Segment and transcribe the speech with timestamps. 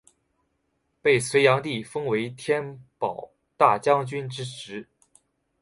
[0.99, 4.87] 被隋炀帝封为天保大将军之职。